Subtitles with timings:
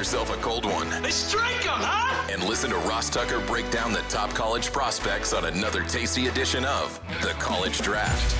[0.00, 0.88] Yourself a cold one.
[1.02, 2.26] They strike them, huh?
[2.32, 6.64] And listen to Ross Tucker break down the top college prospects on another tasty edition
[6.64, 8.34] of The College Draft.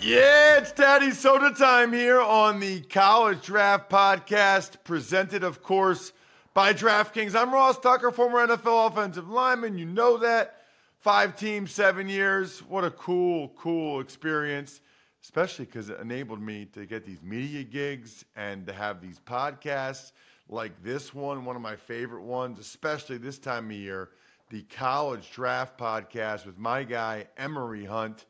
[0.00, 6.12] Yeah, it's Daddy Soda time here on the College Draft Podcast, presented, of course,
[6.54, 7.34] by DraftKings.
[7.34, 9.76] I'm Ross Tucker, former NFL offensive lineman.
[9.76, 10.60] You know that.
[11.00, 12.60] Five teams, seven years.
[12.60, 14.80] What a cool, cool experience,
[15.20, 20.12] especially because it enabled me to get these media gigs and to have these podcasts
[20.48, 24.10] like this one, one of my favorite ones, especially this time of year,
[24.48, 28.26] the College Draft Podcast with my guy, Emory Hunt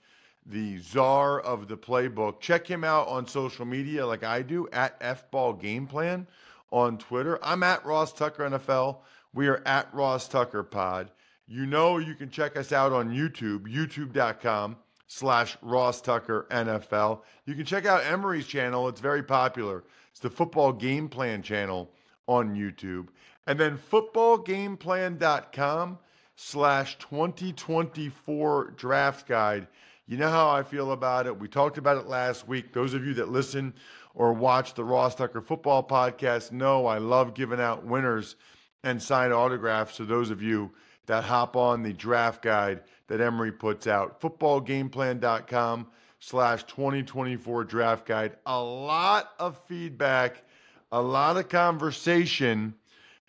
[0.47, 2.39] the czar of the playbook.
[2.41, 6.27] Check him out on social media like I do at FBall Game Plan
[6.75, 7.39] on Twitter.
[7.43, 8.99] I'm at Ross Tucker NFL.
[9.33, 11.13] We are at Ross Tucker Pod.
[11.47, 17.21] You know you can check us out on YouTube, youtube.com slash Ross Tucker NFL.
[17.47, 18.89] You can check out Emory's channel.
[18.89, 19.85] It's very popular.
[20.11, 21.93] It's the Football Game Plan channel
[22.27, 23.07] on YouTube.
[23.47, 25.99] And then footballgameplan.com
[26.35, 29.69] slash 2024 draft guide.
[30.07, 31.41] You know how I feel about it.
[31.41, 32.75] We talked about it last week.
[32.75, 33.73] Those of you that listen
[34.15, 38.37] or watch the Ross Tucker Football Podcast know I love giving out winners
[38.83, 40.73] and signed autographs to those of you
[41.07, 44.21] that hop on the draft guide that Emory puts out.
[44.21, 45.87] Footballgameplan.com
[46.19, 48.37] slash 2024 draft guide.
[48.45, 50.45] A lot of feedback,
[50.93, 52.75] a lot of conversation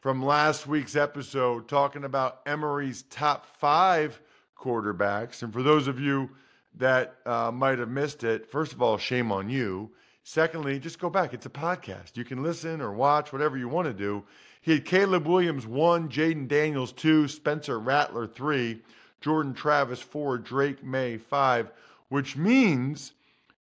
[0.01, 4.19] from last week's episode talking about Emory's top five
[4.57, 5.41] quarterbacks.
[5.41, 6.31] And for those of you
[6.77, 9.91] that uh, might have missed it, first of all, shame on you.
[10.23, 11.33] Secondly, just go back.
[11.33, 12.17] It's a podcast.
[12.17, 14.23] You can listen or watch whatever you want to do.
[14.61, 18.81] He had Caleb Williams one, Jayden Daniels two, Spencer Rattler three,
[19.21, 21.71] Jordan Travis four, Drake Maye five,
[22.09, 23.13] which means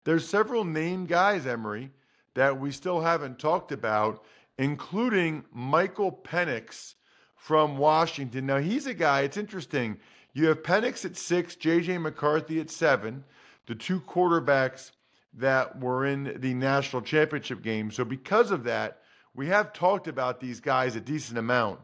[0.06, 1.92] there's several named guys, Emory,
[2.34, 4.24] that we still haven't talked about,
[4.58, 6.94] including Michael Penix
[7.36, 8.46] from Washington.
[8.46, 9.22] Now he's a guy.
[9.22, 9.98] It's interesting.
[10.34, 13.24] You have Penix at six, JJ McCarthy at seven,
[13.68, 14.92] the two quarterbacks
[15.36, 17.92] that were in the national championship game.
[17.92, 19.00] So, because of that,
[19.36, 21.80] we have talked about these guys a decent amount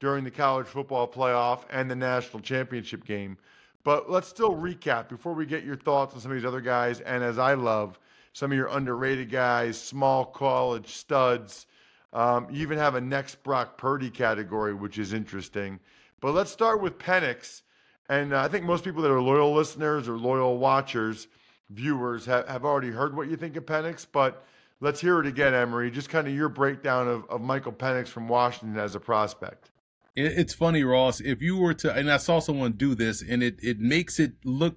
[0.00, 3.38] during the college football playoff and the national championship game.
[3.84, 7.00] But let's still recap before we get your thoughts on some of these other guys.
[7.00, 7.98] And as I love,
[8.32, 11.66] some of your underrated guys, small college studs.
[12.12, 15.78] Um, you even have a next Brock Purdy category, which is interesting.
[16.20, 17.62] But let's start with Penix.
[18.08, 21.26] And uh, I think most people that are loyal listeners or loyal watchers,
[21.70, 24.06] viewers, have, have already heard what you think of Penix.
[24.10, 24.44] But
[24.80, 25.90] let's hear it again, Emory.
[25.90, 29.70] Just kind of your breakdown of, of Michael Penix from Washington as a prospect.
[30.16, 31.20] It's funny, Ross.
[31.20, 34.34] If you were to, and I saw someone do this, and it it makes it
[34.44, 34.76] look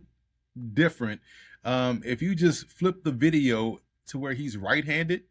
[0.73, 1.21] different.
[1.63, 3.77] Um, if you just flip the video
[4.07, 5.23] to where he's right-handed,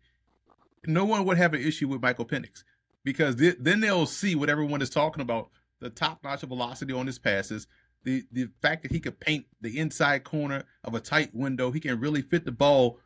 [0.87, 2.63] no one would have an issue with Michael Penix
[3.03, 5.51] because th- then they'll see what everyone is talking about:
[5.81, 7.67] the top-notch of velocity on his passes,
[8.05, 11.81] the the fact that he could paint the inside corner of a tight window, he
[11.81, 12.99] can really fit the ball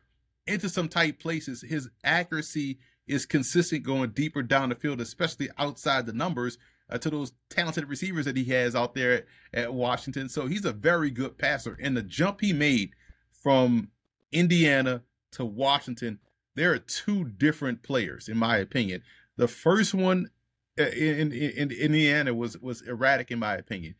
[0.47, 1.61] into some tight places.
[1.61, 6.57] His accuracy is consistent going deeper down the field, especially outside the numbers
[6.89, 10.29] uh, to those talented receivers that he has out there at, at Washington.
[10.29, 11.77] So he's a very good passer.
[11.81, 12.91] And the jump he made
[13.31, 13.89] from
[14.31, 15.01] Indiana
[15.31, 16.19] to Washington,
[16.55, 19.03] there are two different players, in my opinion.
[19.37, 20.29] The first one
[20.79, 23.95] uh, in, in, in Indiana was was erratic, in my opinion.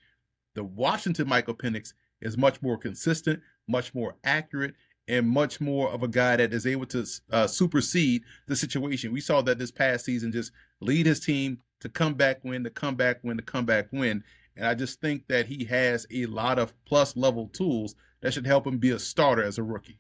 [0.54, 4.76] The Washington Michael Penix is much more consistent, much more accurate,
[5.08, 9.12] and much more of a guy that is able to uh, supersede the situation.
[9.12, 12.70] We saw that this past season, just lead his team to come back win, to
[12.70, 14.24] come back win, to come back win.
[14.56, 18.46] And I just think that he has a lot of plus level tools that should
[18.46, 20.00] help him be a starter as a rookie.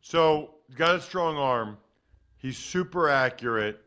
[0.00, 1.76] So, got a strong arm.
[2.38, 3.80] He's super accurate.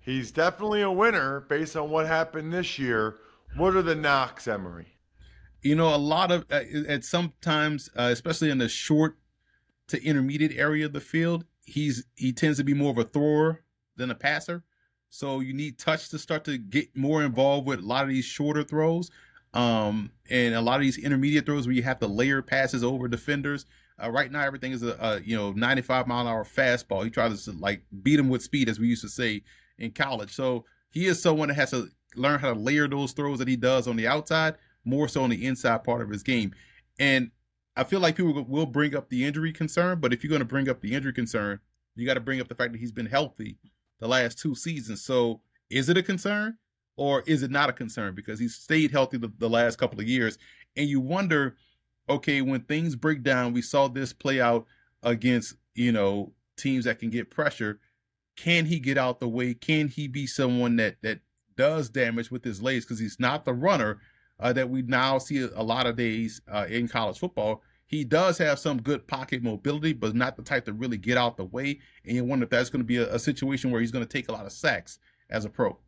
[0.00, 3.16] He's definitely a winner based on what happened this year.
[3.56, 4.95] What are the knocks, Emory?
[5.62, 9.18] You know, a lot of uh, at sometimes, uh, especially in the short
[9.88, 13.62] to intermediate area of the field, he's he tends to be more of a thrower
[13.96, 14.62] than a passer.
[15.08, 18.24] So you need touch to start to get more involved with a lot of these
[18.24, 19.10] shorter throws.
[19.54, 23.08] Um, and a lot of these intermediate throws where you have to layer passes over
[23.08, 23.64] defenders.
[24.02, 27.04] Uh, right now, everything is a, a, you know 95 mile an hour fastball.
[27.04, 29.42] He tries to like beat him with speed, as we used to say
[29.78, 30.34] in college.
[30.34, 33.56] So he is someone that has to learn how to layer those throws that he
[33.56, 34.56] does on the outside
[34.86, 36.54] more so on the inside part of his game.
[36.98, 37.30] And
[37.76, 40.46] I feel like people will bring up the injury concern, but if you're going to
[40.46, 41.60] bring up the injury concern,
[41.94, 43.58] you got to bring up the fact that he's been healthy
[44.00, 45.02] the last two seasons.
[45.02, 45.40] So
[45.70, 46.56] is it a concern
[46.96, 48.14] or is it not a concern?
[48.14, 50.38] Because he's stayed healthy the, the last couple of years.
[50.76, 51.56] And you wonder,
[52.08, 54.66] okay, when things break down, we saw this play out
[55.02, 57.80] against, you know, teams that can get pressure.
[58.36, 59.54] Can he get out the way?
[59.54, 61.20] Can he be someone that that
[61.56, 62.84] does damage with his legs?
[62.84, 64.00] Because he's not the runner
[64.40, 67.62] uh, that we now see a lot of days uh, in college football.
[67.86, 71.36] He does have some good pocket mobility, but not the type to really get out
[71.36, 71.78] the way.
[72.04, 74.12] And you wonder if that's going to be a, a situation where he's going to
[74.12, 74.98] take a lot of sacks
[75.30, 75.78] as a pro.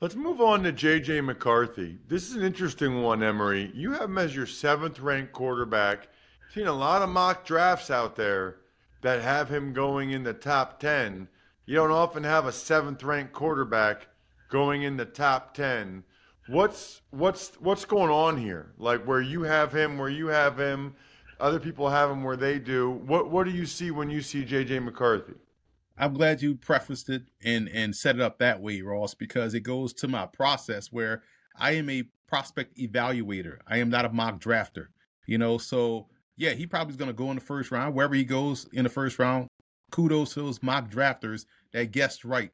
[0.00, 1.22] Let's move on to J.J.
[1.22, 1.98] McCarthy.
[2.06, 3.70] This is an interesting one, Emory.
[3.74, 6.08] You have him as your seventh ranked quarterback.
[6.52, 8.56] Seen a lot of mock drafts out there
[9.02, 11.28] that have him going in the top 10.
[11.64, 14.08] You don't often have a seventh ranked quarterback
[14.50, 16.04] going in the top 10
[16.48, 18.72] what's what's what's going on here?
[18.78, 20.94] Like where you have him, where you have him,
[21.40, 22.90] other people have him where they do.
[22.90, 25.34] What what do you see when you see JJ McCarthy?
[25.98, 29.60] I'm glad you prefaced it and and set it up that way, Ross, because it
[29.60, 31.22] goes to my process where
[31.58, 33.58] I am a prospect evaluator.
[33.66, 34.88] I am not a mock drafter.
[35.26, 36.06] You know, so
[36.36, 37.94] yeah, he probably is going to go in the first round.
[37.94, 39.48] Wherever he goes in the first round,
[39.90, 42.50] kudos to those mock drafters that guessed right.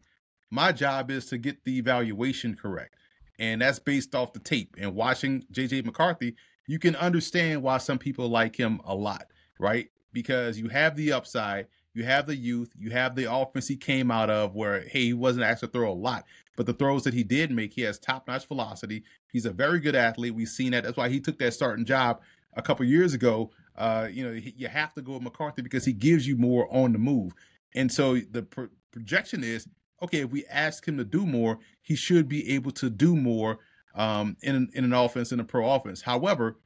[0.50, 2.95] My job is to get the evaluation correct
[3.38, 4.76] and that's based off the tape.
[4.79, 6.37] And watching JJ McCarthy,
[6.67, 9.26] you can understand why some people like him a lot,
[9.58, 9.88] right?
[10.12, 14.11] Because you have the upside, you have the youth, you have the offense he came
[14.11, 16.25] out of where, hey, he wasn't asked to throw a lot,
[16.56, 19.02] but the throws that he did make, he has top notch velocity.
[19.31, 20.35] He's a very good athlete.
[20.35, 20.85] We've seen that.
[20.85, 22.20] That's why he took that starting job
[22.55, 23.50] a couple years ago.
[23.76, 26.93] Uh, you know, you have to go with McCarthy because he gives you more on
[26.93, 27.32] the move.
[27.75, 29.67] And so the pro- projection is
[30.02, 33.58] okay, if we ask him to do more, he should be able to do more
[33.94, 36.02] um, in in an offense in a pro offense.
[36.02, 36.58] However,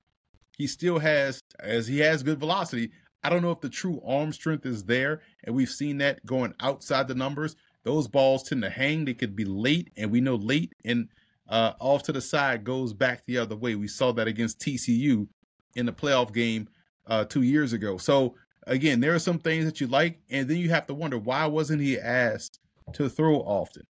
[0.56, 2.90] he still has as he has good velocity.
[3.22, 6.54] I don't know if the true arm strength is there, and we've seen that going
[6.60, 7.56] outside the numbers.
[7.82, 11.08] Those balls tend to hang; they could be late, and we know late and
[11.48, 13.74] uh, off to the side goes back the other way.
[13.74, 15.28] We saw that against TCU
[15.74, 16.68] in the playoff game
[17.06, 17.98] uh, two years ago.
[17.98, 18.34] So
[18.66, 21.46] again, there are some things that you like, and then you have to wonder why
[21.46, 22.58] wasn't he asked
[22.94, 23.82] to throw often.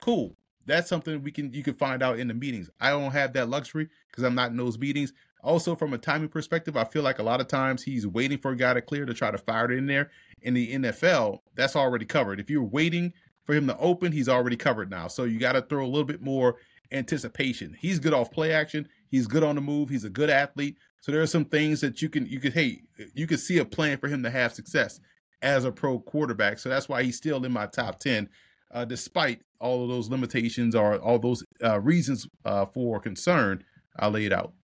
[0.00, 0.36] Cool.
[0.66, 2.70] That's something we can you can find out in the meetings.
[2.80, 5.12] I don't have that luxury because I'm not in those meetings.
[5.42, 8.52] Also, from a timing perspective, I feel like a lot of times he's waiting for
[8.52, 10.10] a guy to clear to try to fire it in there.
[10.40, 12.40] In the NFL, that's already covered.
[12.40, 13.12] If you're waiting
[13.44, 15.06] for him to open, he's already covered now.
[15.06, 16.56] So you got to throw a little bit more
[16.92, 17.76] anticipation.
[17.78, 18.88] He's good off play action.
[19.08, 19.90] He's good on the move.
[19.90, 20.78] He's a good athlete.
[21.00, 22.80] So there are some things that you can you could hey
[23.12, 25.00] you could see a plan for him to have success
[25.44, 26.58] as a pro quarterback.
[26.58, 28.28] So that's why he's still in my top 10,
[28.72, 33.62] uh, despite all of those limitations or all those uh, reasons uh, for concern
[33.96, 34.54] I laid out.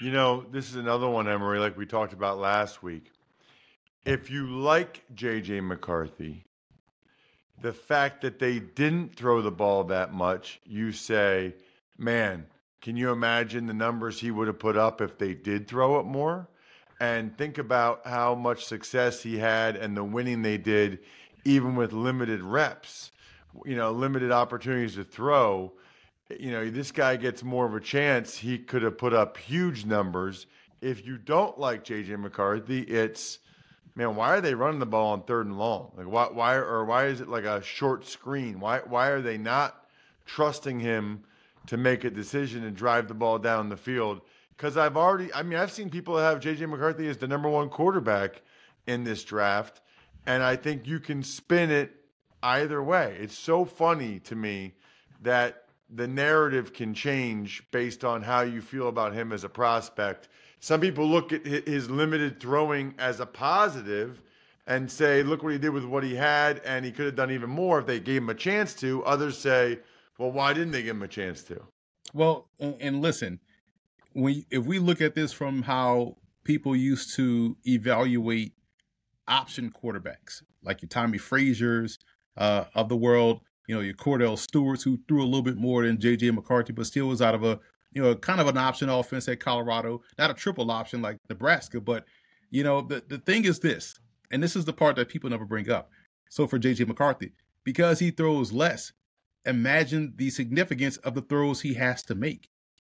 [0.00, 3.12] You know, this is another one, Emory, like we talked about last week.
[4.04, 6.44] If you like JJ McCarthy,
[7.60, 11.54] the fact that they didn't throw the ball that much, you say,
[11.96, 12.46] man,
[12.80, 16.04] can you imagine the numbers he would have put up if they did throw it
[16.06, 16.48] more?
[17.04, 21.00] And think about how much success he had and the winning they did,
[21.44, 23.12] even with limited reps,
[23.66, 25.72] you know, limited opportunities to throw.
[26.38, 28.38] You know, this guy gets more of a chance.
[28.38, 30.46] He could have put up huge numbers.
[30.80, 33.38] If you don't like JJ McCarthy, it's
[33.94, 35.92] man, why are they running the ball on third and long?
[35.96, 38.60] Like why why or why is it like a short screen?
[38.60, 39.86] Why why are they not
[40.24, 41.24] trusting him
[41.66, 44.22] to make a decision and drive the ball down the field?
[44.56, 47.68] Because I've already, I mean, I've seen people have JJ McCarthy as the number one
[47.68, 48.42] quarterback
[48.86, 49.80] in this draft.
[50.26, 51.92] And I think you can spin it
[52.42, 53.16] either way.
[53.20, 54.74] It's so funny to me
[55.22, 60.28] that the narrative can change based on how you feel about him as a prospect.
[60.60, 64.22] Some people look at his limited throwing as a positive
[64.66, 67.30] and say, look what he did with what he had, and he could have done
[67.30, 69.04] even more if they gave him a chance to.
[69.04, 69.78] Others say,
[70.16, 71.60] well, why didn't they give him a chance to?
[72.14, 73.40] Well, and listen,
[74.14, 78.52] if we look at this from how people used to evaluate
[79.26, 81.98] option quarterbacks, like your Tommie Frazier's
[82.36, 85.86] uh, of the world, you know, your Kordell Stewart's, who threw a little bit more
[85.86, 86.30] than J.J.
[86.32, 87.58] McCarthy, but still was out of a,
[87.92, 91.80] you know, kind of an option offense at Colorado, not a triple option like Nebraska,
[91.80, 92.04] but,
[92.50, 93.98] you know, the, the thing is this,
[94.30, 95.90] and this is the part that people never bring up.
[96.28, 96.84] So for J.J.
[96.84, 97.32] McCarthy,
[97.64, 98.92] because he throws less,
[99.46, 102.48] imagine the significance of the throws he has to make,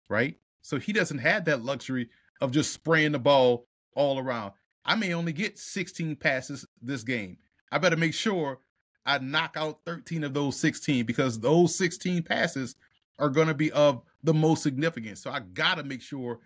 [0.10, 0.36] right?
[0.65, 2.10] So he doesn't have that luxury
[2.41, 4.53] of just spraying the ball all around.
[4.84, 7.38] I may only get 16 passes this game.
[7.72, 8.57] I better make sure
[9.05, 12.75] I knock out 13 of those 16 because those 16 passes
[13.19, 15.22] are going to be of the most significance.
[15.22, 16.39] So I got to make sure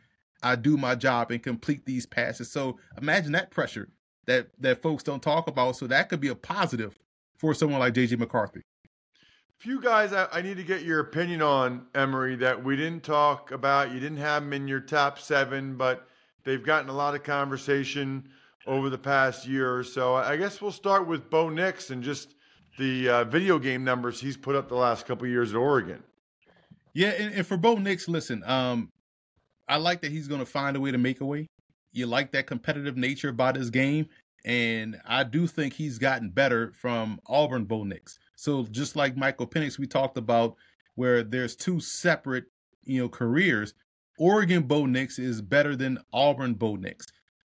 [0.44, 2.52] I do my job and complete these passes.
[2.52, 3.88] So imagine that pressure
[4.26, 5.78] that that folks don't talk about.
[5.78, 7.00] So that could be a positive
[7.38, 8.64] for someone like JJ McCarthy.
[9.60, 13.52] Few guys I, I need to get your opinion on, Emory, that we didn't talk
[13.52, 13.92] about.
[13.92, 16.08] You didn't have them in your top seven, but
[16.46, 18.30] they've gotten a lot of conversation
[18.66, 20.16] over the past year or so.
[20.16, 22.36] I guess we'll start with Bo Nix and just
[22.78, 26.02] the uh, video game numbers he's put up the last couple years at Oregon.
[26.94, 28.90] Yeah, and, and for Bo Nix, listen, um,
[29.68, 31.48] I like that he's going to find a way to make a way.
[31.92, 34.08] You like that competitive nature about his game,
[34.46, 38.20] and I do think he's gotten better from Auburn Bo Nix.
[38.40, 40.56] So just like Michael Penix, we talked about
[40.96, 42.46] where there's two separate,
[42.86, 43.74] you know, careers.
[44.18, 47.06] Oregon Bo Nix is better than Auburn Bo Nix.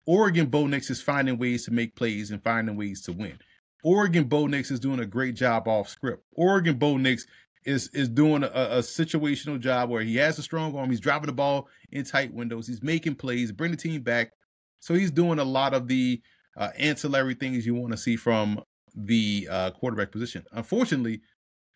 [0.08, 3.38] Oregon Bo Nix is finding ways to make plays and finding ways to win.
[3.84, 6.24] Oregon Bo Nix is doing a great job off script.
[6.34, 7.28] Oregon Bo Nix
[7.64, 10.90] is is doing a, a, situational job where he has a strong arm.
[10.90, 12.66] He's driving the ball in tight windows.
[12.66, 14.32] He's making plays, bring the team back.
[14.80, 16.24] So he's doing a lot of the
[16.58, 18.64] uh, ancillary things you want to see from
[18.96, 20.46] the uh, quarterback position.
[20.52, 21.22] Unfortunately,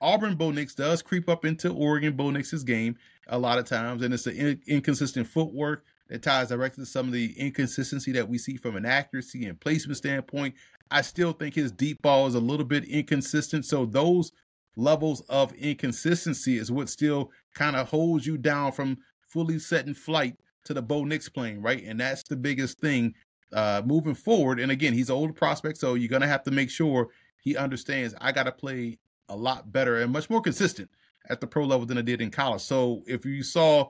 [0.01, 4.01] Auburn Bo Nix does creep up into Oregon Bo Nix's game a lot of times,
[4.03, 8.27] and it's the in- inconsistent footwork that ties directly to some of the inconsistency that
[8.27, 10.53] we see from an accuracy and placement standpoint.
[10.91, 13.65] I still think his deep ball is a little bit inconsistent.
[13.65, 14.31] So those
[14.75, 20.37] levels of inconsistency is what still kind of holds you down from fully setting flight
[20.65, 21.83] to the Bo Nix plane, right?
[21.83, 23.15] And that's the biggest thing
[23.55, 24.59] uh, moving forward.
[24.59, 27.09] And again, he's an older prospect, so you're gonna have to make sure
[27.41, 30.89] he understands I got to play a lot better and much more consistent
[31.29, 32.61] at the pro level than I did in college.
[32.61, 33.89] So if you saw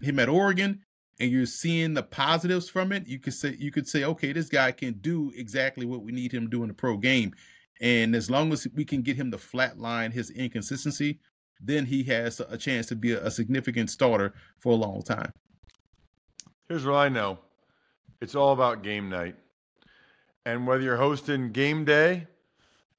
[0.00, 0.80] him at Oregon,
[1.20, 4.48] and you're seeing the positives from it, you could say you could say, okay, this
[4.48, 7.32] guy can do exactly what we need him to do in the pro game.
[7.80, 11.20] And as long as we can get him to flatline his inconsistency,
[11.60, 15.32] then he has a chance to be a significant starter for a long time.
[16.68, 17.38] Here's what I know.
[18.24, 19.36] It's all about game night.
[20.44, 22.26] And whether you're hosting game day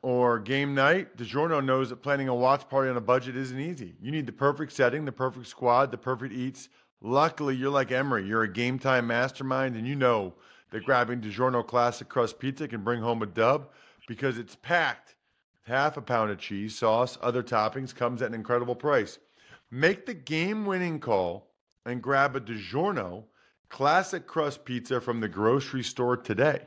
[0.01, 3.96] or game night, DiGiorno knows that planning a watch party on a budget isn't easy.
[4.01, 6.70] You need the perfect setting, the perfect squad, the perfect eats
[7.01, 8.25] Luckily, you're like Emory.
[8.25, 10.34] You're a game time mastermind, and you know
[10.72, 13.70] that grabbing DiGiorno Classic Crust Pizza can bring home a dub
[14.08, 15.15] because it's packed.
[15.67, 19.20] Half a pound of cheese, sauce, other toppings comes at an incredible price.
[19.70, 21.51] Make the game winning call
[21.86, 23.25] and grab a DiGiorno
[23.69, 26.62] Classic Crust Pizza from the grocery store today.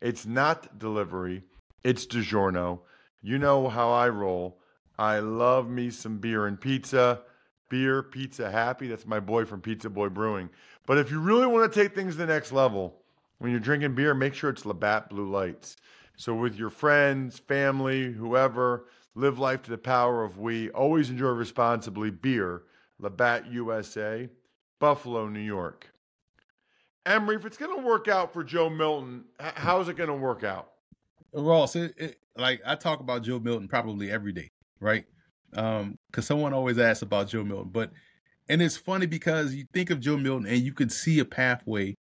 [0.00, 1.42] It's not delivery,
[1.82, 2.80] it's DiGiorno.
[3.22, 4.58] You know how I roll.
[4.98, 7.22] I love me some beer and pizza
[7.74, 8.86] beer, pizza happy.
[8.86, 10.50] That's my boy from Pizza Boy Brewing.
[10.86, 12.94] But if you really want to take things to the next level,
[13.38, 15.76] when you're drinking beer, make sure it's Labatt Blue Lights.
[16.16, 18.84] So with your friends, family, whoever,
[19.16, 20.70] live life to the power of we.
[20.70, 22.10] Always enjoy responsibly.
[22.10, 22.62] Beer,
[23.00, 24.28] Labatt USA,
[24.78, 25.88] Buffalo, New York.
[27.06, 30.42] Emory, if it's going to work out for Joe Milton, how's it going to work
[30.44, 30.70] out?
[31.32, 35.04] Ross, it, it, like I talk about Joe Milton probably every day, right?
[35.56, 37.90] um because someone always asks about joe milton but
[38.48, 41.96] and it's funny because you think of joe milton and you can see a pathway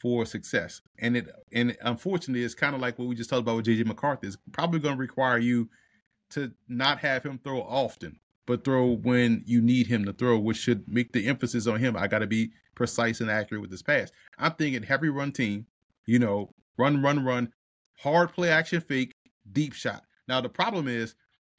[0.00, 3.56] for success and it and unfortunately it's kind of like what we just talked about
[3.56, 5.68] with jj mccarthy it's probably going to require you
[6.30, 10.56] to not have him throw often but throw when you need him to throw which
[10.56, 13.82] should make the emphasis on him i got to be precise and accurate with this
[13.82, 15.64] pass i'm thinking heavy run team
[16.06, 17.52] you know run run run
[17.96, 19.14] hard play action fake
[19.52, 21.14] deep shot now the problem is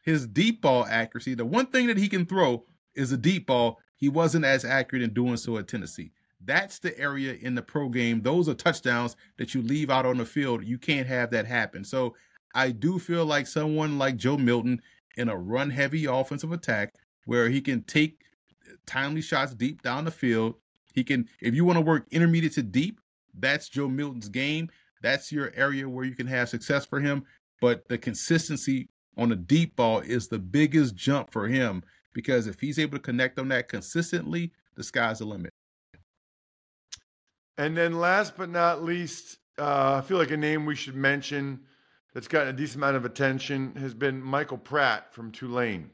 [0.09, 1.35] his deep ball accuracy.
[1.35, 2.65] The one thing that he can throw
[2.95, 3.79] is a deep ball.
[3.95, 6.11] He wasn't as accurate in doing so at Tennessee.
[6.45, 8.21] That's the area in the pro game.
[8.21, 10.63] Those are touchdowns that you leave out on the field.
[10.63, 11.83] You can't have that happen.
[11.83, 12.15] So
[12.55, 14.81] I do feel like someone like Joe Milton
[15.17, 16.93] in a run heavy offensive attack
[17.25, 18.21] where he can take
[18.85, 20.55] timely shots deep down the field.
[20.93, 22.99] He can, if you want to work intermediate to deep,
[23.37, 24.69] that's Joe Milton's game.
[25.01, 27.23] That's your area where you can have success for him.
[27.61, 32.59] But the consistency on the deep ball is the biggest jump for him because if
[32.59, 35.51] he's able to connect on that consistently, the sky's the limit.
[37.57, 41.59] And then last but not least, uh, I feel like a name we should mention
[42.13, 45.91] that's gotten a decent amount of attention has been Michael Pratt from Tulane.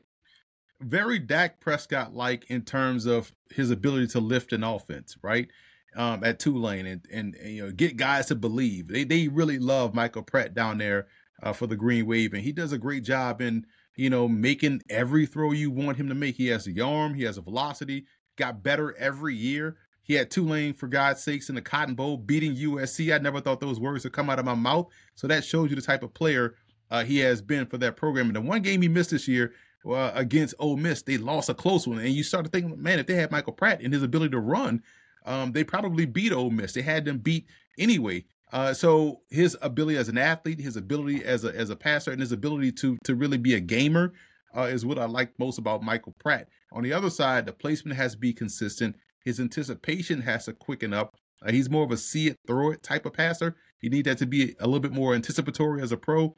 [0.81, 5.47] Very Dak Prescott like in terms of his ability to lift an offense, right?
[5.95, 8.89] Um, at Tulane and, and, and you know get guys to believe.
[8.89, 11.07] They they really love Michael Pratt down there
[11.41, 14.81] uh, for the Green Wave, and he does a great job in you know making
[14.89, 16.35] every throw you want him to make.
[16.35, 18.05] He has the arm, he has a velocity,
[18.35, 19.77] got better every year.
[20.05, 23.13] He had Tulane, for God's sakes, in the Cotton Bowl, beating USC.
[23.13, 24.87] I never thought those words would come out of my mouth.
[25.15, 26.55] So that shows you the type of player
[26.91, 28.27] uh, he has been for that program.
[28.27, 31.55] And the one game he missed this year uh, against Ole Miss, they lost a
[31.55, 31.97] close one.
[31.97, 34.39] And you start to think, man, if they had Michael Pratt and his ability to
[34.39, 34.83] run,
[35.25, 36.73] um, they probably beat Ole Miss.
[36.73, 37.47] They had them beat
[37.79, 38.25] anyway.
[38.53, 42.21] Uh, so his ability as an athlete, his ability as a as a passer, and
[42.21, 44.13] his ability to to really be a gamer
[44.55, 46.47] uh, is what I like most about Michael Pratt.
[46.71, 48.95] On the other side, the placement has to be consistent.
[49.25, 51.15] His anticipation has to quicken up.
[51.45, 53.55] Uh, he's more of a see it, throw it type of passer.
[53.81, 56.33] You need that to be a little bit more anticipatory as a pro,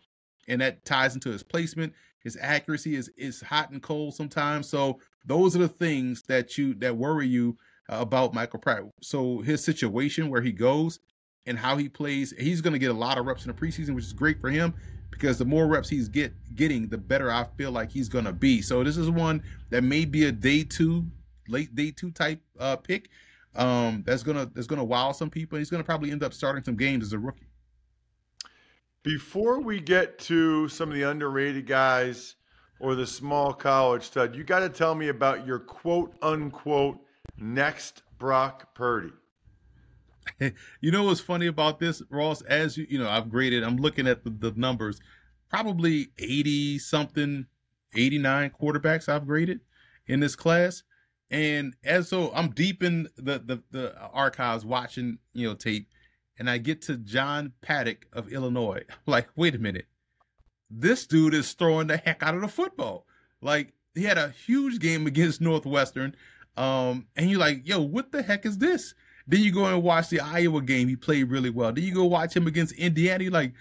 [0.48, 1.94] and that ties into his placement.
[2.24, 4.67] His accuracy is is hot and cold sometimes.
[4.67, 7.58] So those are the things that you that worry you
[7.91, 8.84] uh, about Michael Pratt.
[9.01, 11.00] So his situation where he goes
[11.46, 13.96] and how he plays, he's going to get a lot of reps in the preseason,
[13.96, 14.74] which is great for him
[15.12, 18.62] because the more reps he's get getting, the better I feel like he's to be.
[18.62, 21.06] So this is one that may be a day two
[21.49, 23.09] late day two type uh, pick.
[23.55, 25.57] Um, that's gonna that's gonna wow some people.
[25.57, 27.47] He's gonna probably end up starting some games as a rookie.
[29.03, 32.35] Before we get to some of the underrated guys
[32.79, 36.99] or the small college stud, you got to tell me about your quote unquote
[37.38, 39.13] next Brock Purdy.
[40.81, 42.41] you know what's funny about this, Ross?
[42.41, 43.63] As you you know, I've graded.
[43.63, 44.99] I'm looking at the, the numbers.
[45.49, 47.45] Probably eighty something,
[47.95, 49.62] eighty nine quarterbacks I've graded
[50.07, 50.83] in this class.
[51.29, 55.89] And as so I'm deep in the, the, the archives watching, you know, tape,
[56.39, 58.83] and I get to John Paddock of Illinois.
[58.89, 59.87] I'm like, wait a minute.
[60.69, 63.05] This dude is throwing the heck out of the football.
[63.41, 66.15] Like he had a huge game against Northwestern.
[66.55, 68.93] Um, and you're like, yo, what the heck is this?
[69.27, 70.87] Then you go and watch the Iowa game.
[70.87, 71.73] He played really well.
[71.73, 73.25] Then you go watch him against Indiana.
[73.25, 73.53] You're like,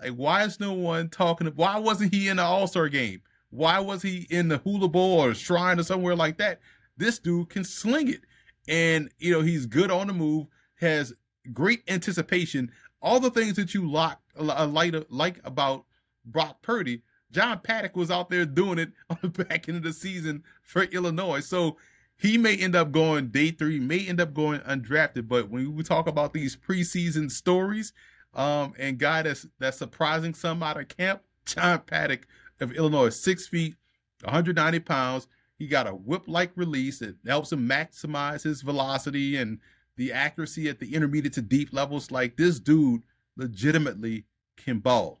[0.00, 1.46] like, why is no one talking?
[1.48, 3.22] Why wasn't he in the All Star game?
[3.50, 6.60] Why was he in the Hula Bowl or Shrine or somewhere like that?
[6.98, 8.20] This dude can sling it.
[8.68, 11.14] And, you know, he's good on the move, has
[11.52, 12.70] great anticipation.
[13.00, 15.84] All the things that you like, like about
[16.26, 19.92] Brock Purdy, John Paddock was out there doing it on the back end of the
[19.92, 21.40] season for Illinois.
[21.40, 21.76] So
[22.16, 25.28] he may end up going day three, may end up going undrafted.
[25.28, 27.92] But when we talk about these preseason stories,
[28.34, 32.26] um, and guy that's that's surprising some out of camp, John Paddock
[32.60, 33.76] of Illinois, six feet,
[34.24, 35.28] 190 pounds,
[35.58, 39.58] he got a whip-like release that helps him maximize his velocity and
[39.96, 42.10] the accuracy at the intermediate to deep levels.
[42.10, 43.02] Like this dude
[43.36, 44.24] legitimately
[44.56, 45.20] can ball.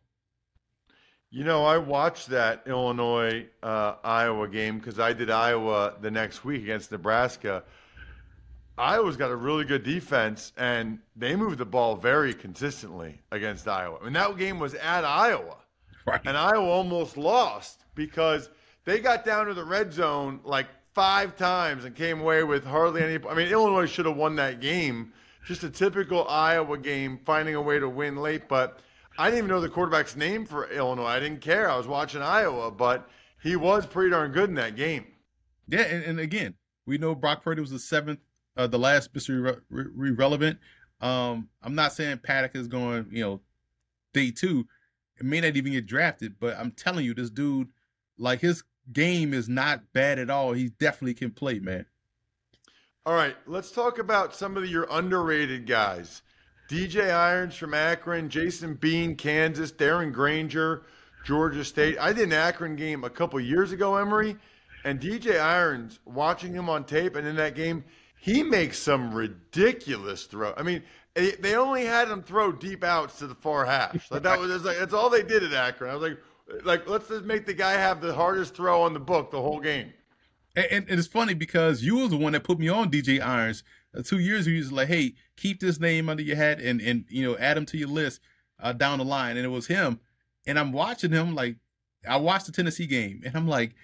[1.30, 6.44] You know, I watched that Illinois uh, Iowa game because I did Iowa the next
[6.44, 7.64] week against Nebraska.
[8.78, 13.98] Iowa's got a really good defense, and they moved the ball very consistently against Iowa.
[14.04, 15.56] And that game was at Iowa,
[16.06, 16.20] right.
[16.24, 18.48] and Iowa almost lost because
[18.88, 23.02] they got down to the red zone like five times and came away with hardly
[23.02, 23.22] any.
[23.28, 25.12] I mean, Illinois should have won that game.
[25.44, 28.48] Just a typical Iowa game, finding a way to win late.
[28.48, 28.80] But
[29.18, 31.04] I didn't even know the quarterback's name for Illinois.
[31.04, 31.70] I didn't care.
[31.70, 33.10] I was watching Iowa, but
[33.42, 35.04] he was pretty darn good in that game.
[35.68, 36.54] Yeah, and, and again,
[36.86, 38.20] we know Brock Purdy was the seventh,
[38.56, 39.60] uh, the last Mr.
[39.68, 40.58] Re- Re- Relevant.
[41.02, 43.40] Um, I'm not saying Paddock is going, you know,
[44.14, 44.66] day two.
[45.20, 47.68] It may not even get drafted, but I'm telling you, this dude,
[48.16, 50.52] like his game is not bad at all.
[50.52, 51.86] He definitely can play, man.
[53.06, 56.22] All right, let's talk about some of your underrated guys.
[56.68, 60.82] DJ Irons from Akron, Jason Bean, Kansas, Darren Grainger,
[61.24, 61.96] Georgia State.
[61.98, 64.36] I did an Akron game a couple years ago, Emory,
[64.84, 67.84] and DJ Irons, watching him on tape and in that game,
[68.20, 70.52] he makes some ridiculous throw.
[70.56, 70.82] I mean,
[71.14, 74.10] they only had him throw deep outs to the far hash.
[74.10, 75.90] Like that was like that's all they did at Akron.
[75.90, 76.18] I was like,
[76.64, 79.60] like, let's just make the guy have the hardest throw on the book the whole
[79.60, 79.92] game.
[80.56, 83.62] And, and, it's funny because you was the one that put me on DJ Irons
[83.96, 84.54] uh, two years ago.
[84.54, 87.56] You was like, hey, keep this name under your hat and and you know add
[87.56, 88.20] him to your list
[88.60, 90.00] uh, down the line, and it was him.
[90.46, 91.56] And I'm watching him like
[92.08, 93.74] I watched the Tennessee game, and I'm like,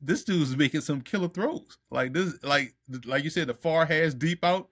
[0.00, 1.78] this dude's making some killer throws.
[1.90, 4.68] Like this, like like you said, the far has deep out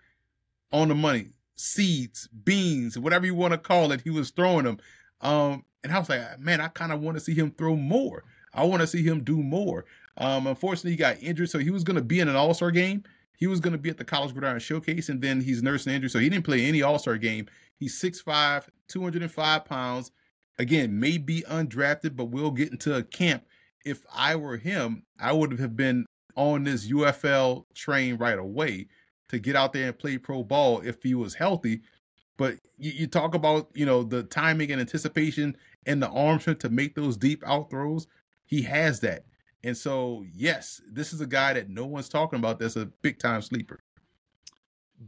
[0.72, 4.02] on the money, seeds, beans, whatever you want to call it.
[4.02, 4.78] He was throwing them,
[5.20, 8.24] um, and I was like, man, I kind of want to see him throw more.
[8.52, 9.84] I want to see him do more.
[10.18, 12.70] Um, unfortunately, he got injured, so he was going to be in an All Star
[12.70, 13.04] game.
[13.36, 16.10] He was going to be at the College Gridiron Showcase, and then he's nursing injury,
[16.10, 17.46] so he didn't play any All Star game.
[17.78, 20.10] He's 6'5", 205 pounds.
[20.58, 23.44] Again, may be undrafted, but we'll get into a camp.
[23.84, 28.88] If I were him, I would have been on this UFL train right away
[29.28, 31.82] to get out there and play pro ball if he was healthy.
[32.36, 36.60] But you, you talk about, you know, the timing and anticipation and the arm strength
[36.60, 38.06] to make those deep out throws.
[38.44, 39.24] He has that.
[39.64, 43.18] And so, yes, this is a guy that no one's talking about that's a big
[43.18, 43.80] time sleeper.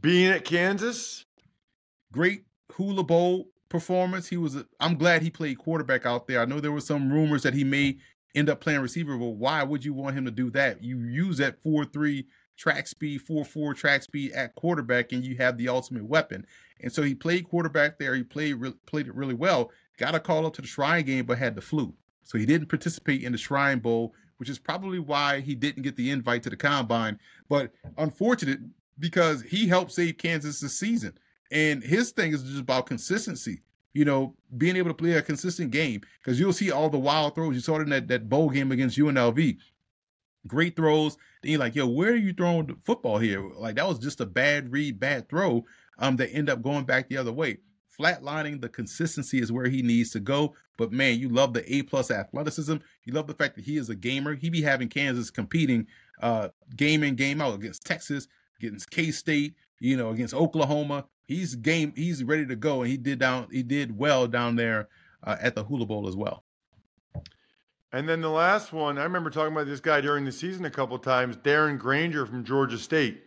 [0.01, 1.25] Bean at Kansas,
[2.11, 4.27] great Hula Bowl performance.
[4.27, 4.55] He was.
[4.55, 6.41] A, I'm glad he played quarterback out there.
[6.41, 7.97] I know there were some rumors that he may
[8.35, 10.83] end up playing receiver, but why would you want him to do that?
[10.83, 12.27] You use that four three
[12.59, 16.45] track speed, four four track speed at quarterback, and you have the ultimate weapon.
[16.81, 18.13] And so he played quarterback there.
[18.13, 19.71] He played played it really well.
[19.97, 21.93] Got a call up to the Shrine game, but had the flu,
[22.23, 25.95] so he didn't participate in the Shrine Bowl, which is probably why he didn't get
[25.95, 27.17] the invite to the combine.
[27.47, 28.59] But unfortunate
[28.99, 31.17] because he helped save Kansas this season.
[31.51, 33.61] And his thing is just about consistency.
[33.93, 37.33] You know, being able to play a consistent game because you'll see all the wild
[37.33, 37.55] throws.
[37.55, 39.57] You saw it in that, that bowl game against UNLV.
[40.47, 41.17] Great throws.
[41.41, 43.41] Then you're like, yo, where are you throwing the football here?
[43.41, 45.65] Like that was just a bad read, bad throw.
[45.97, 47.57] Um, that end up going back the other way.
[47.99, 50.55] Flatlining the consistency is where he needs to go.
[50.77, 52.77] But man, you love the A plus athleticism.
[53.03, 54.35] You love the fact that he is a gamer.
[54.35, 55.85] He be having Kansas competing,
[56.21, 61.55] uh, game in game out against Texas, against K State, you know, against Oklahoma he's
[61.55, 64.89] game he's ready to go and he did down he did well down there
[65.23, 66.43] uh, at the hula bowl as well
[67.91, 70.69] and then the last one i remember talking about this guy during the season a
[70.69, 73.23] couple times darren Grainger from georgia state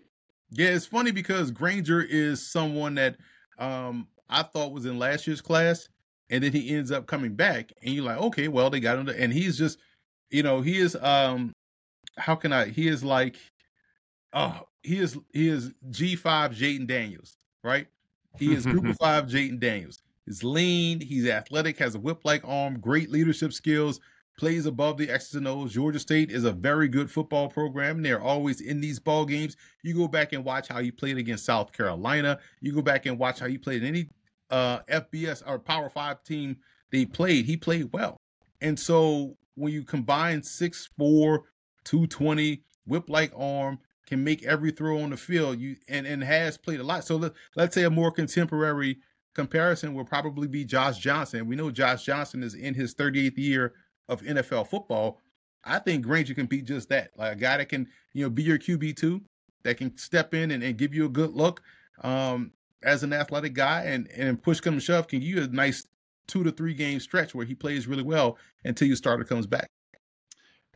[0.51, 3.17] yeah it's funny because Grainger is someone that
[3.59, 5.89] um, i thought was in last year's class
[6.31, 9.07] and then he ends up coming back and you're like okay well they got him
[9.07, 9.79] to, and he's just
[10.31, 11.53] you know he is um
[12.19, 13.37] how can i he is like
[14.33, 17.87] oh he is he is g5 Jayden Daniels right?
[18.39, 20.03] He is group of five Jayden Daniels.
[20.27, 24.01] He's lean, he's athletic, has a whip-like arm, great leadership skills,
[24.39, 25.73] plays above the X's and O's.
[25.73, 28.03] Georgia State is a very good football program.
[28.03, 29.57] They're always in these ball games.
[29.83, 32.39] You go back and watch how he played against South Carolina.
[32.61, 34.09] You go back and watch how he played any
[34.51, 36.57] uh, FBS or Power Five team
[36.91, 37.45] they played.
[37.45, 38.17] He played well.
[38.61, 40.89] And so when you combine 6'4,
[41.85, 45.59] 220, whip-like arm, can make every throw on the field.
[45.59, 47.05] You and and has played a lot.
[47.05, 48.99] So let, let's say a more contemporary
[49.35, 51.47] comparison will probably be Josh Johnson.
[51.47, 53.73] We know Josh Johnson is in his 38th year
[54.09, 55.21] of NFL football.
[55.65, 58.43] I think Grainger can be just that, like a guy that can, you know, be
[58.43, 59.23] your QB two,
[59.63, 61.63] that can step in and, and give you a good look
[62.03, 65.87] um, as an athletic guy, and and push come shove can give you a nice
[66.27, 69.69] two to three game stretch where he plays really well until your starter comes back.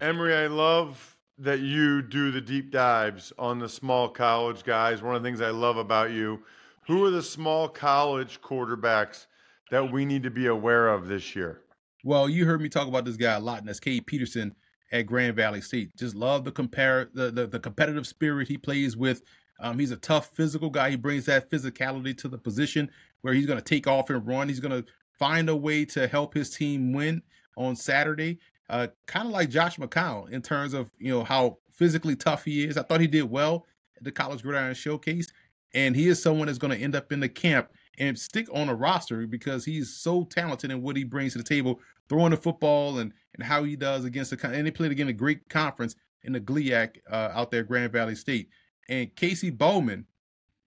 [0.00, 5.02] Emory, I love that you do the deep dives on the small college guys.
[5.02, 6.42] One of the things I love about you.
[6.86, 9.26] Who are the small college quarterbacks
[9.70, 11.62] that we need to be aware of this year?
[12.06, 14.54] Well, you heard me talk about this guy a lot, and that's Cade Peterson
[14.92, 15.90] at Grand Valley State.
[15.96, 19.22] Just love the compare the, the, the competitive spirit he plays with.
[19.58, 20.90] Um, he's a tough physical guy.
[20.90, 22.88] He brings that physicality to the position
[23.22, 24.48] where he's going to take off and run.
[24.48, 24.88] He's going to
[25.18, 27.22] find a way to help his team win
[27.56, 28.38] on Saturday
[28.68, 32.64] uh, kind of like Josh McCown in terms of you know how physically tough he
[32.64, 32.76] is.
[32.76, 33.66] I thought he did well
[33.96, 35.32] at the College Gridiron Showcase,
[35.74, 38.68] and he is someone that's going to end up in the camp and stick on
[38.68, 42.36] a roster because he's so talented in what he brings to the table, throwing the
[42.36, 45.94] football and and how he does against the and they played again a great conference
[46.22, 48.48] in the GLIAC uh, out there, Grand Valley State,
[48.88, 50.06] and Casey Bauman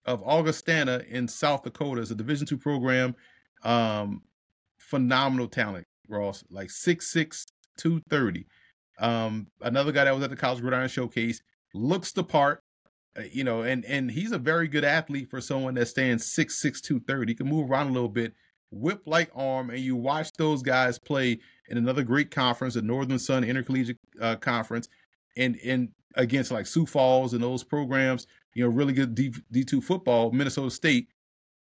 [0.06, 3.14] of Augustana in South Dakota is a Division two program.
[3.62, 4.22] Um,
[4.78, 7.46] phenomenal talent, Ross, like six six
[7.80, 8.46] 230.
[8.98, 11.40] Um, another guy that was at the College Gridiron Showcase
[11.72, 12.62] looks the part,
[13.18, 16.60] uh, you know, and and he's a very good athlete for someone that stands six
[16.60, 17.32] six two thirty.
[17.32, 18.34] He can move around a little bit,
[18.70, 23.18] whip like arm, and you watch those guys play in another great conference, the Northern
[23.18, 24.88] Sun Intercollegiate uh, Conference,
[25.36, 29.64] and and against like Sioux Falls and those programs, you know, really good D D
[29.64, 31.08] two football, Minnesota State.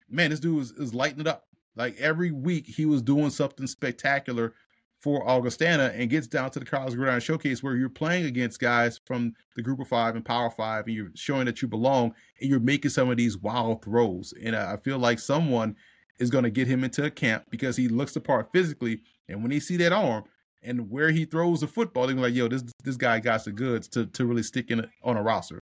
[0.09, 1.45] Man, this dude is, is lighting it up.
[1.75, 4.53] Like every week, he was doing something spectacular
[4.99, 8.99] for Augustana and gets down to the College Gridiron Showcase where you're playing against guys
[9.05, 12.49] from the Group of Five and Power Five, and you're showing that you belong, and
[12.49, 14.33] you're making some of these wild throws.
[14.41, 15.75] And I feel like someone
[16.19, 19.41] is going to get him into a camp because he looks the part physically, And
[19.41, 20.23] when they see that arm
[20.63, 23.87] and where he throws the football, they're like, yo, this this guy got the goods
[23.89, 25.59] to to really stick in a, on a roster.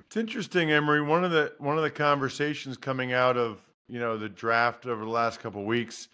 [0.00, 1.02] It's interesting, Emory.
[1.02, 5.04] One of the one of the conversations coming out of you know the draft over
[5.04, 6.08] the last couple weeks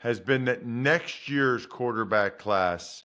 [0.00, 3.04] has been that next year's quarterback class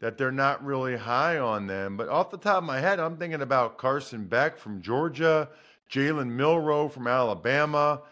[0.00, 1.96] that they're not really high on them.
[1.96, 5.48] But off the top of my head, I'm thinking about Carson Beck from Georgia,
[5.90, 8.02] Jalen Milroe from Alabama,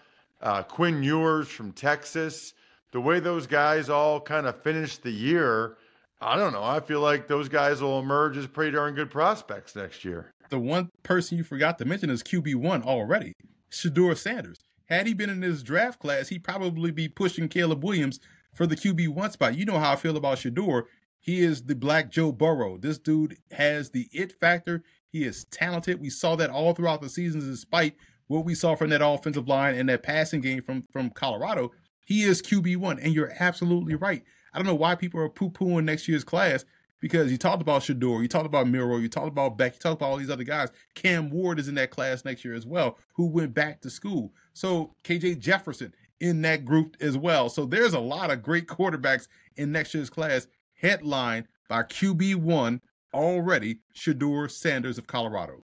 [0.41, 2.55] uh, Quinn Ewers from Texas.
[2.93, 5.77] The way those guys all kind of finished the year,
[6.21, 6.65] I don't know.
[6.65, 10.33] I feel like those guys will emerge as pretty darn good prospects next year.
[10.51, 13.33] The one person you forgot to mention is QB1 already,
[13.71, 14.59] Shedeur Sanders.
[14.87, 18.19] Had he been in this draft class, he'd probably be pushing Caleb Williams
[18.55, 19.57] for the QB1 spot.
[19.57, 20.85] You know how I feel about Shedeur.
[21.21, 22.77] He is the black Joe Burrow.
[22.77, 24.83] This dude has the it factor.
[25.11, 26.01] He is talented.
[26.01, 27.95] We saw that all throughout the seasons, despite
[28.31, 31.73] what we saw from that offensive line and that passing game from, from Colorado.
[32.07, 34.23] He is QB1, and you're absolutely right.
[34.55, 36.65] I don't know why people are poo pooing next year's class
[37.01, 40.01] because you talked about Shedeur, you talked about Milroe, you talked about Beck, you talked
[40.01, 40.69] about all these other guys.
[40.95, 44.33] Cam Ward is in that class next year as well, who went back to school.
[44.53, 47.49] So KJ Jefferson in that group as well.
[47.49, 52.81] So there's a lot of great quarterbacks in next year's class, headlined by QB1
[53.13, 55.65] already, Shedeur Sanders of Colorado.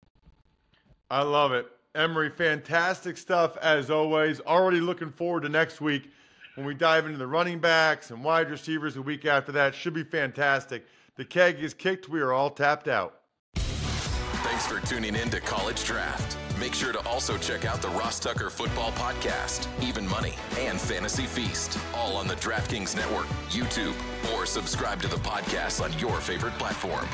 [1.10, 1.66] I love it.
[1.96, 4.40] Emory, fantastic stuff as always.
[4.40, 6.10] Already looking forward to next week
[6.54, 9.74] when we dive into the running backs and wide receivers the week after that.
[9.74, 10.86] Should be fantastic.
[11.16, 12.08] The keg is kicked.
[12.08, 13.20] We are all tapped out.
[13.54, 16.36] Thanks for tuning in to College Draft.
[16.58, 21.24] Make sure to also check out the Ross Tucker Football Podcast, Even Money, and Fantasy
[21.24, 23.94] Feast, all on the DraftKings Network, YouTube,
[24.34, 27.06] or subscribe to the podcast on your favorite platform.